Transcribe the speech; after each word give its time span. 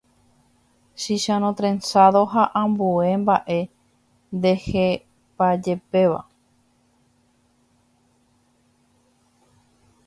Chicharõ 1.01 1.51
trenzado 1.59 2.21
ha 2.33 2.43
ambue 2.61 3.09
mba'e 3.23 3.59
ndehepajepéva 4.35 6.21